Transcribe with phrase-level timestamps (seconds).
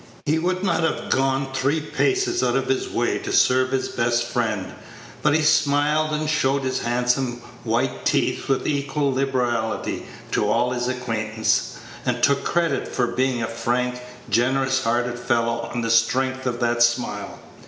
[0.25, 4.23] He would not have gone three paces out of his way to serve his best
[4.23, 4.73] friend;
[5.21, 10.87] but he smiled and showed his handsome white teeth with equal liberality to all his
[10.87, 16.59] acquaintance, and took credit for being a frank, generous hearted fellow on the strength of
[16.61, 17.37] that smile.